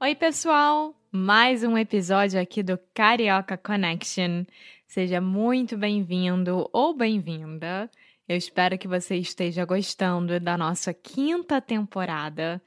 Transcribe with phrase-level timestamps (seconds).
[0.00, 0.94] Oi, pessoal!
[1.10, 4.44] Mais um episódio aqui do Carioca Connection.
[4.86, 7.90] Seja muito bem-vindo ou bem-vinda.
[8.28, 12.62] Eu espero que você esteja gostando da nossa quinta temporada,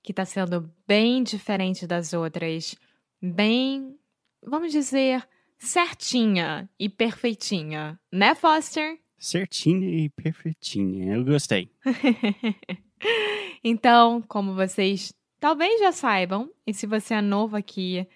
[0.00, 2.76] que está sendo bem diferente das outras,
[3.20, 3.98] bem,
[4.40, 8.96] vamos dizer, certinha e perfeitinha, né, Foster?
[9.18, 11.68] Certinha e perfeitinha, eu gostei.
[13.64, 18.06] então, como vocês talvez já saibam, e se você é novo aqui,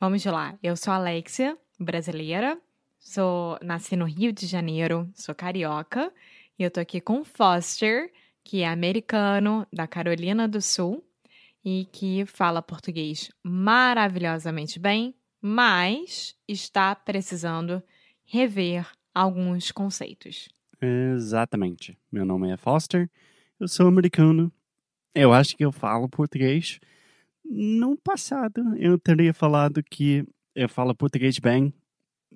[0.00, 0.58] vamos lá.
[0.62, 2.60] Eu sou Alexia, brasileira,
[2.98, 6.12] sou nasci no Rio de Janeiro, sou carioca,
[6.58, 11.04] e eu tô aqui com Foster, que é americano da Carolina do Sul
[11.64, 17.82] e que fala português maravilhosamente bem, mas está precisando
[18.24, 20.48] rever alguns conceitos.
[20.80, 21.98] Exatamente.
[22.12, 23.10] Meu nome é Foster,
[23.58, 24.52] eu sou americano.
[25.14, 26.80] Eu acho que eu falo português.
[27.44, 31.72] No passado, eu teria falado que eu falo português bem,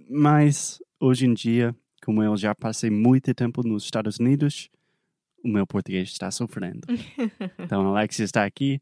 [0.09, 4.71] mas hoje em dia, como eu já passei muito tempo nos Estados Unidos,
[5.43, 6.87] o meu português está sofrendo.
[7.59, 8.81] então, Alex está aqui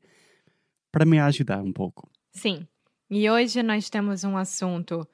[0.92, 2.11] para me ajudar um pouco.
[2.33, 2.67] Sim.
[3.08, 5.06] E hoje nós temos um assunto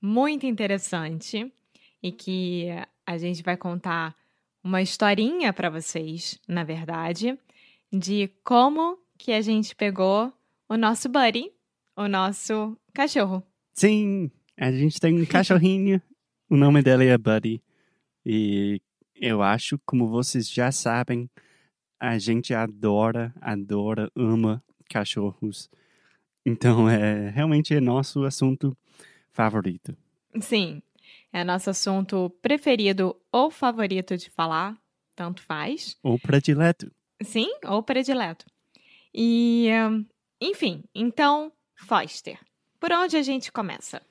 [0.00, 1.50] muito interessante
[2.02, 2.66] e que
[3.06, 4.14] a gente vai contar
[4.62, 7.38] uma historinha para vocês, na verdade,
[7.98, 10.32] de como que a gente pegou
[10.68, 11.52] o nosso buddy,
[11.96, 13.42] o nosso cachorro.
[13.74, 16.00] Sim, a gente tem um cachorrinho,
[16.48, 17.62] o nome dele é Buddy.
[18.24, 18.80] E
[19.14, 21.30] eu acho, como vocês já sabem,
[21.98, 25.68] a gente adora, adora, ama cachorros.
[26.44, 28.76] Então, é realmente é nosso assunto
[29.32, 29.96] favorito.
[30.40, 30.82] Sim,
[31.32, 34.76] é nosso assunto preferido ou favorito de falar,
[35.14, 35.96] tanto faz.
[36.02, 36.90] Ou predileto.
[37.22, 38.46] Sim, ou predileto.
[39.14, 39.68] E,
[40.40, 42.38] enfim, então, Foster,
[42.78, 44.02] por onde a gente começa?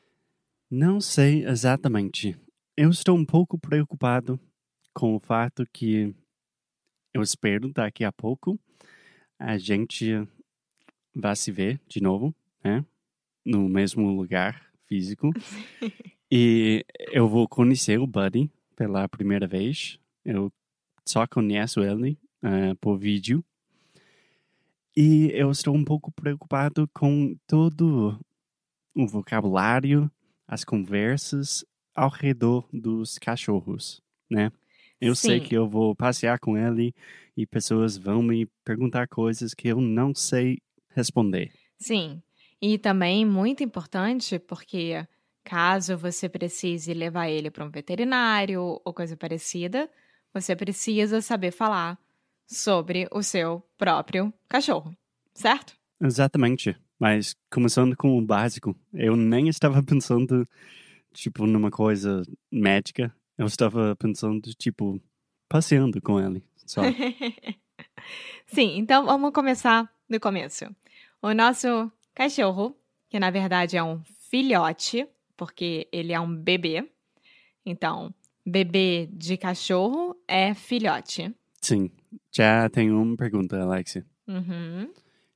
[0.70, 2.36] Não sei exatamente.
[2.76, 4.40] Eu estou um pouco preocupado
[4.94, 6.14] com o fato que
[7.14, 8.60] eu espero daqui a pouco
[9.40, 10.28] a gente
[11.14, 12.34] vai se ver de novo,
[12.64, 12.86] né?
[13.46, 15.32] No mesmo lugar físico.
[16.32, 20.00] e eu vou conhecer o Buddy pela primeira vez.
[20.24, 20.52] Eu
[21.08, 23.44] só conheço ele uh, por vídeo.
[24.96, 28.18] E eu estou um pouco preocupado com todo
[28.96, 30.10] o vocabulário,
[30.48, 34.52] as conversas ao redor dos cachorros, né?
[35.00, 35.28] Eu Sim.
[35.28, 36.94] sei que eu vou passear com ele
[37.36, 40.60] e pessoas vão me perguntar coisas que eu não sei
[40.90, 41.52] responder.
[41.78, 42.22] Sim,
[42.62, 45.06] e também muito importante porque
[45.44, 49.90] caso você precise levar ele para um veterinário ou coisa parecida,
[50.34, 52.00] você precisa saber falar
[52.48, 54.96] sobre o seu próprio cachorro,
[55.34, 55.76] certo?
[56.02, 56.76] Exatamente.
[57.00, 60.48] Mas começando com o básico, eu nem estava pensando,
[61.14, 63.14] tipo, numa coisa médica.
[63.38, 65.00] Eu estava pensando, tipo,
[65.50, 66.82] passeando com ele, só.
[68.48, 70.66] Sim, então vamos começar do começo.
[71.22, 72.76] O nosso cachorro,
[73.10, 76.90] que na verdade é um filhote, porque ele é um bebê.
[77.66, 78.14] Então,
[78.46, 81.34] bebê de cachorro é filhote.
[81.62, 81.90] Sim.
[82.32, 84.06] Já tenho uma pergunta, Alexia.
[84.28, 84.92] Uhum.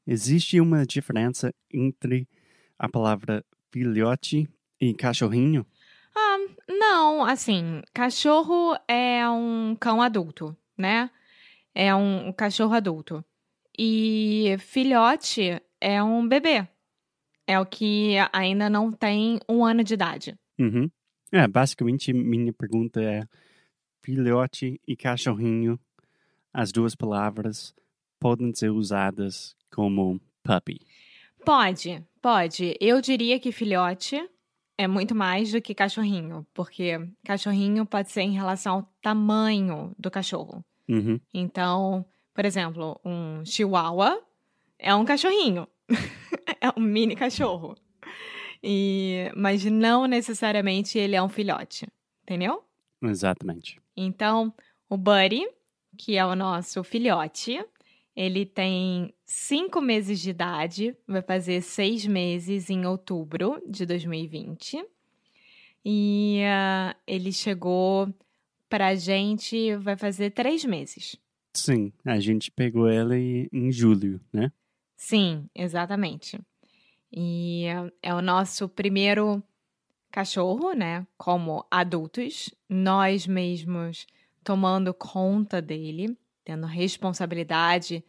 [0.06, 2.28] Existe uma diferença entre
[2.78, 4.50] a palavra filhote
[4.80, 5.66] e cachorrinho?
[6.16, 6.38] Ah,
[6.68, 11.10] não, assim, cachorro é um cão adulto, né?
[11.74, 13.24] É um cachorro adulto.
[13.78, 16.68] E filhote é um bebê.
[17.48, 20.36] É o que ainda não tem um ano de idade.
[20.60, 20.90] Uhum.
[21.32, 23.24] É, basicamente, minha pergunta é:
[24.04, 25.80] filhote e cachorrinho,
[26.54, 27.74] as duas palavras
[28.20, 30.82] podem ser usadas como puppy.
[31.46, 32.76] Pode, pode.
[32.80, 34.22] Eu diria que filhote
[34.78, 40.10] é muito mais do que cachorrinho, porque cachorrinho pode ser em relação ao tamanho do
[40.10, 40.64] cachorro.
[40.88, 41.20] Uhum.
[41.34, 44.22] Então, por exemplo, um chihuahua
[44.78, 45.68] é um cachorrinho.
[46.62, 47.76] é um mini cachorro.
[48.64, 51.88] E, mas não necessariamente ele é um filhote,
[52.24, 52.64] entendeu?
[53.02, 53.80] Exatamente.
[53.96, 54.54] Então,
[54.90, 55.46] o Buddy,
[56.00, 57.62] que é o nosso filhote,
[58.16, 64.82] ele tem cinco meses de idade, vai fazer seis meses em outubro de 2020.
[65.84, 68.08] E uh, ele chegou
[68.70, 71.18] pra gente, vai fazer três meses.
[71.54, 74.54] Sim, a gente pegou ele em julho, né?
[74.96, 76.40] Sim, exatamente.
[77.12, 79.44] E uh, é o nosso primeiro
[80.10, 81.06] cachorro, né?
[81.18, 84.08] Como adultos, nós mesmos
[84.44, 88.04] tomando conta dele, tendo responsabilidade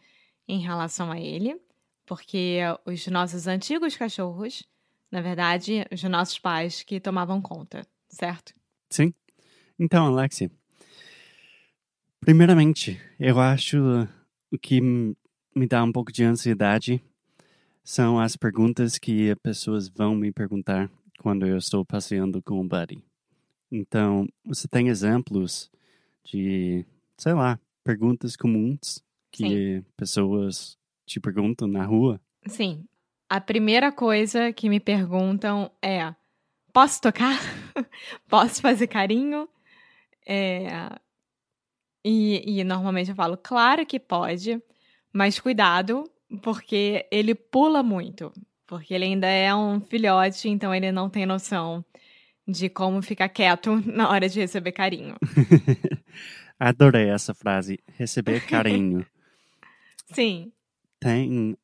[0.47, 1.59] em relação a ele,
[2.05, 4.63] porque os nossos antigos cachorros,
[5.11, 8.53] na verdade, os nossos pais que tomavam conta, certo?
[8.89, 9.13] Sim.
[9.79, 10.51] Então, Alexia,
[12.19, 13.77] primeiramente, eu acho
[14.51, 17.01] o que me dá um pouco de ansiedade
[17.83, 20.89] são as perguntas que as pessoas vão me perguntar
[21.19, 23.03] quando eu estou passeando com o Buddy.
[23.71, 25.71] Então, você tem exemplos
[26.25, 26.85] de,
[27.17, 29.85] sei lá, perguntas comuns que Sim.
[29.95, 32.19] pessoas te perguntam na rua?
[32.47, 32.85] Sim.
[33.29, 36.13] A primeira coisa que me perguntam é:
[36.73, 37.39] posso tocar?
[38.27, 39.47] posso fazer carinho?
[40.27, 40.67] É...
[42.03, 44.61] E, e normalmente eu falo, claro que pode,
[45.13, 46.09] mas cuidado,
[46.41, 48.33] porque ele pula muito.
[48.65, 51.85] Porque ele ainda é um filhote, então ele não tem noção
[52.47, 55.15] de como ficar quieto na hora de receber carinho.
[56.59, 59.05] Adorei essa frase, receber carinho.
[60.13, 60.51] Sim,
[60.99, 61.57] Tem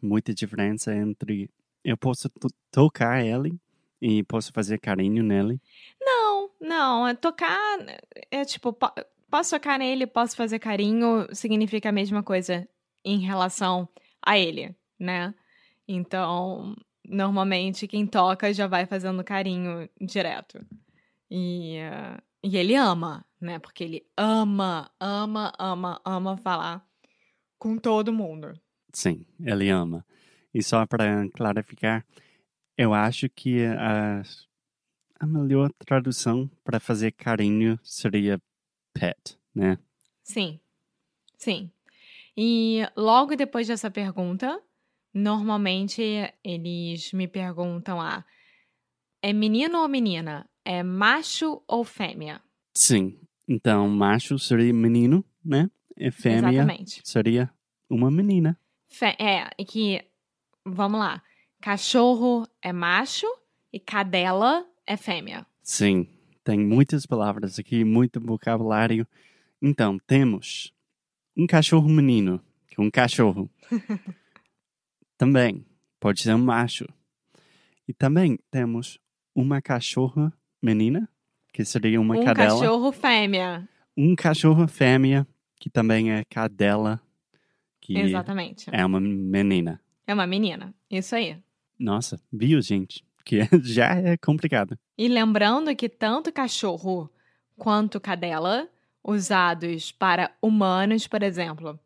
[0.00, 1.50] muita diferença entre
[1.84, 3.58] eu posso to- tocar ele
[4.00, 5.60] e posso fazer carinho nele.
[6.00, 7.06] Não, não.
[7.08, 7.78] é Tocar
[8.30, 8.92] é tipo, po-
[9.30, 12.66] posso tocar nele, posso fazer carinho, significa a mesma coisa
[13.04, 13.88] em relação
[14.24, 15.34] a ele, né?
[15.88, 16.76] Então,
[17.10, 20.64] normalmente quem toca já vai fazendo carinho direto.
[21.30, 23.58] E, eh, e ele ama, né?
[23.58, 26.86] Porque ele ama, ama, ama, ama falar
[27.58, 28.58] com todo mundo.
[28.92, 30.04] Sim, ele ama.
[30.52, 32.04] E só para clarificar,
[32.76, 34.22] eu acho que a,
[35.20, 38.40] a melhor tradução para fazer carinho seria
[38.94, 39.78] pet, né?
[40.24, 40.58] Sim,
[41.36, 41.70] sim.
[42.36, 44.60] E logo depois dessa pergunta,
[45.12, 46.02] normalmente
[46.44, 48.24] eles me perguntam: ah,
[49.22, 50.48] é menino ou menina?
[50.64, 52.40] É macho ou fêmea?
[52.74, 53.18] Sim.
[53.48, 55.70] Então, macho seria menino, né?
[55.96, 57.00] E fêmea Exatamente.
[57.04, 57.50] seria
[57.88, 58.58] uma menina.
[58.88, 60.04] Fé- é, e que,
[60.64, 61.22] vamos lá:
[61.60, 63.26] cachorro é macho
[63.72, 65.46] e cadela é fêmea.
[65.62, 66.08] Sim,
[66.44, 69.06] tem muitas palavras aqui, muito vocabulário.
[69.60, 70.72] Então, temos
[71.36, 73.50] um cachorro menino, que é um cachorro.
[75.20, 75.66] também
[76.00, 76.86] pode ser um macho.
[77.86, 78.98] E também temos
[79.34, 80.32] uma cachorra
[80.62, 81.06] menina,
[81.52, 82.58] que seria uma um cadela.
[82.58, 83.68] cachorro fêmea.
[83.94, 85.26] Um cachorro fêmea,
[85.60, 86.98] que também é cadela,
[87.82, 88.70] que Exatamente.
[88.72, 89.78] é uma menina.
[90.06, 90.74] É uma menina.
[90.90, 91.36] Isso aí.
[91.78, 93.04] Nossa, viu, gente?
[93.22, 94.78] Que já é complicado.
[94.96, 97.10] E lembrando que tanto cachorro
[97.58, 98.66] quanto cadela,
[99.04, 101.78] usados para humanos, por exemplo,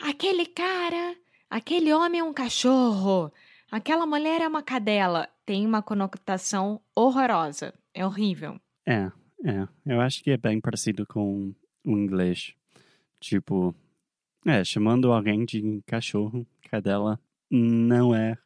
[0.00, 1.14] aquele cara,
[1.50, 3.32] aquele homem é um cachorro,
[3.70, 7.74] aquela mulher é uma cadela, tem uma conotação horrorosa.
[7.92, 8.60] É horrível.
[8.86, 9.10] É,
[9.44, 9.68] é.
[9.84, 11.52] Eu acho que é bem parecido com
[11.84, 12.54] o inglês.
[13.18, 13.74] Tipo,
[14.46, 18.38] é, chamando alguém de cachorro, cadela, não é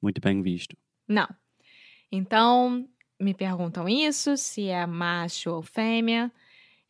[0.00, 0.76] muito bem visto.
[1.08, 1.28] Não.
[2.10, 2.88] Então,
[3.20, 6.30] me perguntam isso, se é macho ou fêmea,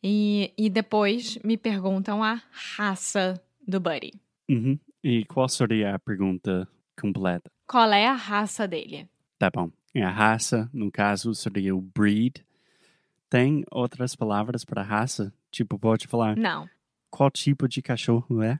[0.01, 4.13] e, e depois me perguntam a raça do Buddy.
[4.49, 4.77] Uhum.
[5.03, 6.67] E qual seria a pergunta
[6.99, 7.51] completa?
[7.67, 9.09] Qual é a raça dele?
[9.37, 9.69] Tá bom.
[9.93, 12.45] E a raça, no caso, seria o breed.
[13.29, 15.33] Tem outras palavras para raça?
[15.51, 16.69] Tipo, pode falar Não.
[17.09, 18.59] qual tipo de cachorro é?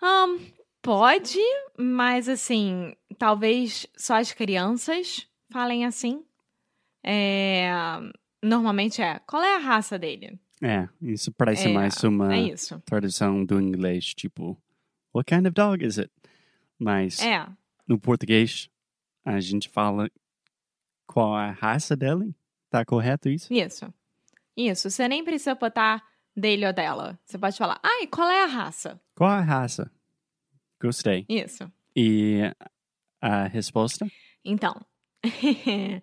[0.00, 0.38] Ahn,
[0.82, 1.38] pode,
[1.78, 6.24] mas assim, talvez só as crianças falem assim.
[7.04, 7.70] É,
[8.42, 9.20] normalmente é.
[9.26, 10.38] Qual é a raça dele?
[10.60, 14.56] É, isso parece É, mais uma É tradução do inglês, tipo,
[15.14, 16.10] what kind of dog is it?
[16.78, 17.46] Mas É.
[17.86, 18.68] no português
[19.24, 20.10] a gente fala
[21.06, 22.34] qual a raça dele.
[22.70, 23.52] Tá correto isso?
[23.52, 23.92] Isso.
[24.56, 24.90] Isso.
[24.90, 26.02] Você nem precisa botar
[26.36, 27.18] dele ou dela.
[27.24, 29.00] Você pode falar, ai, qual é a raça?
[29.14, 29.90] Qual a raça?
[30.80, 31.24] Gostei.
[31.28, 31.70] Isso.
[31.94, 32.40] E
[33.20, 34.06] a resposta?
[34.44, 34.74] Então,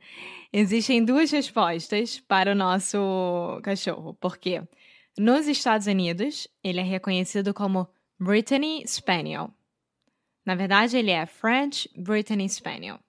[0.53, 4.13] existem duas respostas para o nosso cachorro.
[4.15, 4.61] Porque
[5.17, 7.87] Nos Estados Unidos, ele é reconhecido como
[8.19, 9.51] Brittany Spaniel.
[10.45, 12.99] Na verdade, ele é French Brittany Spaniel.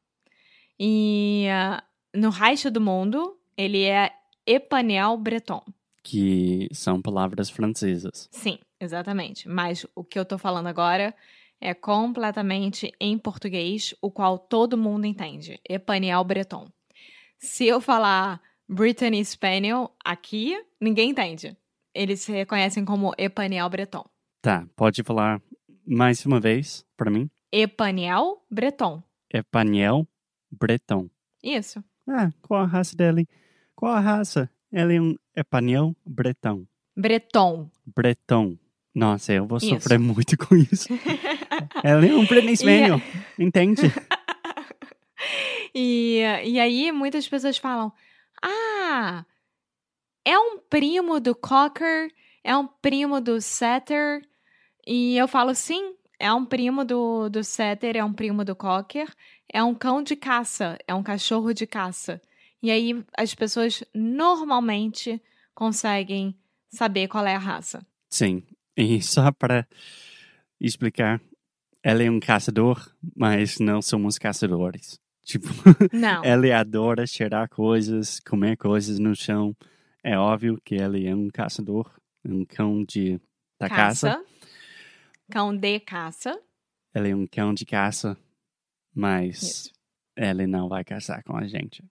[0.78, 1.82] E uh,
[2.18, 4.12] no resto do mundo, ele é
[4.46, 5.62] Epaniel Breton.
[6.02, 8.28] Que são palavras francesas.
[8.30, 9.48] Sim, exatamente.
[9.48, 11.14] Mas o que eu tô falando agora
[11.60, 15.60] é completamente em português, o qual todo mundo entende.
[15.68, 16.68] Epaniel Breton.
[17.38, 21.56] Se eu falar Brittany Spaniel aqui, ninguém entende.
[21.92, 24.04] Eles se reconhecem como Epaniel Breton.
[24.42, 25.40] Tá, pode falar
[25.86, 27.30] mais uma vez para mim?
[27.52, 29.02] Epaniel Breton.
[29.32, 30.08] Epaniel
[30.50, 31.10] Breton.
[31.42, 31.84] Isso.
[32.08, 33.28] Ah, qual a raça dele?
[33.74, 34.50] Qual a raça?
[34.72, 36.64] Ele é um Epaniel Breton.
[36.96, 37.70] Breton.
[37.84, 38.56] Breton.
[38.94, 39.68] Nossa, eu vou Isso.
[39.68, 40.88] sofrer muito com isso.
[41.84, 43.00] Ela é um Britney Spaniel,
[43.38, 43.82] entende?
[45.72, 47.92] E, e aí muitas pessoas falam:
[48.42, 49.24] Ah,
[50.24, 52.10] é um primo do Cocker,
[52.42, 54.22] é um primo do Setter.
[54.92, 59.08] E eu falo: Sim, é um primo do, do Setter, é um primo do Cocker,
[59.48, 62.20] é um cão de caça, é um cachorro de caça.
[62.60, 65.22] E aí as pessoas normalmente
[65.54, 66.36] conseguem
[66.68, 67.86] saber qual é a raça.
[68.10, 68.42] Sim,
[68.76, 69.64] e só para
[70.60, 71.20] explicar,
[71.84, 74.98] ela é um caçador, mas não somos caçadores.
[75.22, 75.46] Tipo,
[75.92, 76.24] Não.
[76.24, 79.54] ele adora cheirar coisas, comer coisas no chão.
[80.02, 81.88] É óbvio que ele é um caçador,
[82.24, 83.20] um cão de
[83.60, 84.20] da caça.
[85.30, 86.40] Cão de caça.
[86.94, 88.16] Ele é um cão de caça,
[88.94, 89.72] mas Isso.
[90.16, 91.84] ele não vai caçar com a gente.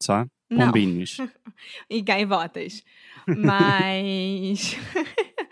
[0.00, 1.18] Só pombinhos.
[1.88, 2.82] e gaivotas.
[3.26, 4.76] Mas.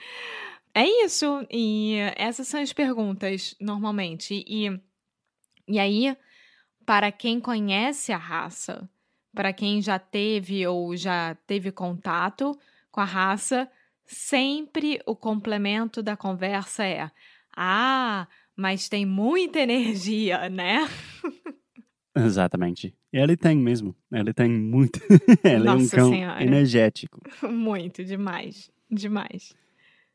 [0.75, 1.47] é isso.
[1.51, 4.45] E essas são as perguntas, normalmente.
[4.47, 4.81] E,
[5.69, 6.17] e aí,
[6.85, 8.89] para quem conhece a raça,
[9.35, 12.59] para quem já teve ou já teve contato
[12.91, 13.71] com a raça,
[14.07, 17.11] sempre o complemento da conversa é:
[17.57, 20.89] Ah, mas tem muita energia, né?
[22.15, 22.95] Exatamente.
[23.13, 23.95] Ele tem mesmo.
[24.11, 25.01] Ele tem muito.
[25.45, 26.43] ele é um Nossa cão Senhora.
[26.43, 27.21] energético.
[27.51, 28.71] Muito, demais.
[28.91, 29.55] Demais.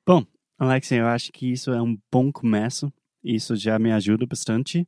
[0.05, 0.25] Bom,
[0.57, 2.91] Alexia, eu acho que isso é um bom começo.
[3.23, 4.87] Isso já me ajuda bastante.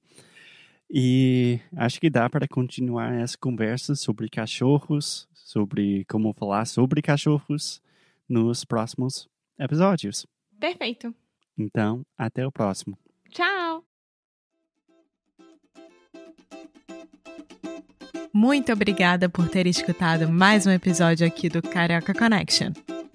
[0.90, 7.82] E acho que dá para continuar essa conversa sobre cachorros, sobre como falar sobre cachorros
[8.34, 9.28] nos próximos
[9.60, 10.26] episódios.
[10.60, 11.14] Perfeito.
[11.58, 12.98] Então, até o próximo.
[13.30, 13.84] Tchau!
[18.34, 22.72] Muito obrigada por ter escutado mais um episódio aqui do Carioca Connection.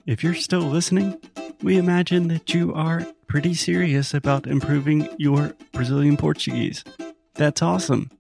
[0.07, 1.19] If you're still listening,
[1.63, 6.85] we imagine that you are pretty serious about improving your Brazilian Portuguese.
[7.35, 8.11] That's awesome.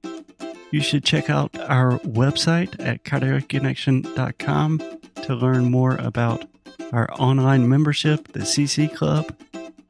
[0.73, 4.79] You should check out our website at cariocaconnection.com
[5.23, 6.45] to learn more about
[6.93, 9.35] our online membership, the CC Club.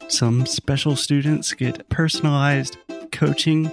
[0.08, 2.76] Some special students get personalized
[3.12, 3.70] coaching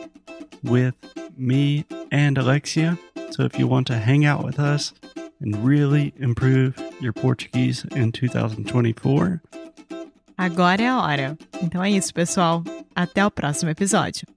[0.63, 0.95] with
[1.37, 2.97] me and Alexia.
[3.31, 4.93] So if you want to hang out with us
[5.39, 9.41] and really improve your Portuguese in 2024,
[10.37, 11.37] Agora é a hora.
[11.61, 12.61] Então é isso, pessoal.
[12.93, 14.27] Até o próximo episódio.